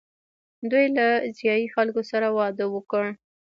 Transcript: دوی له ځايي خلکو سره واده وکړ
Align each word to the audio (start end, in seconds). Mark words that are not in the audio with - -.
دوی 0.71 0.85
له 0.97 1.07
ځايي 1.39 1.65
خلکو 1.75 2.01
سره 2.11 2.27
واده 2.37 2.65
وکړ 2.69 3.05